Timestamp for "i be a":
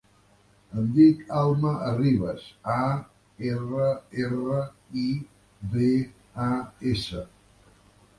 5.03-6.49